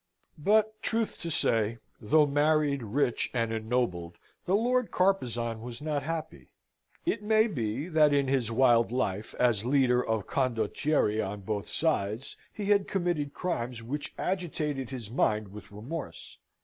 But, 0.39 0.81
truth 0.81 1.19
to 1.21 1.29
say, 1.29 1.77
though 2.01 2.25
married, 2.25 2.81
rich, 2.81 3.29
and 3.35 3.53
ennobled, 3.53 4.17
the 4.45 4.55
Lord 4.55 4.89
Carpezan 4.89 5.61
was 5.61 5.79
not 5.79 6.01
happy. 6.01 6.49
It 7.05 7.21
may 7.21 7.45
be 7.45 7.87
that 7.87 8.11
in 8.11 8.27
his 8.27 8.51
wild 8.51 8.91
life, 8.91 9.35
as 9.39 9.63
leader 9.63 10.03
of 10.03 10.25
condottieri 10.25 11.21
on 11.23 11.41
both 11.41 11.69
sides, 11.69 12.35
he 12.51 12.65
had 12.65 12.87
committed 12.87 13.35
crimes 13.35 13.83
which 13.83 14.15
agitated 14.17 14.89
his 14.89 15.11
mind 15.11 15.49
with 15.49 15.71
remorse. 15.71 16.39